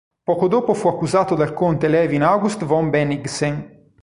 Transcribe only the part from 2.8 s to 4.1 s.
Bennigsen.